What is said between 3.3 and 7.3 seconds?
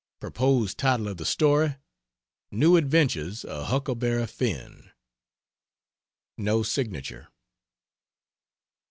of Huckleberry Finn." [No signature.